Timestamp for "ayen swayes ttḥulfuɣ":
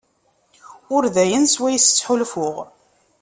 1.23-2.55